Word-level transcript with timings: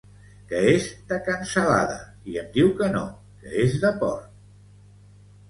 Que 0.51 0.61
és 0.69 0.87
de 1.11 1.19
cansalada 1.27 1.99
i 2.33 2.39
em 2.45 2.49
diu 2.57 2.73
que 2.81 2.89
no, 2.97 3.05
que 3.43 3.53
és 3.67 3.79
de 3.87 3.93
porc 4.01 4.27